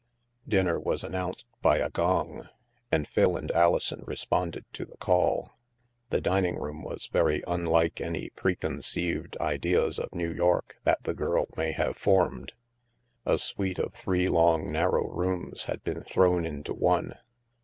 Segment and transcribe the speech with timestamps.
[0.47, 2.49] Dinner was announced by a gong,
[2.91, 5.51] and Phil and Alison responded to the call.
[6.09, 11.45] The dining room was very unlike any preconceived ideas of New York that the girl
[11.55, 12.53] may have formed.
[13.27, 17.13] A suite of three long narrow rooms had been thrown into one.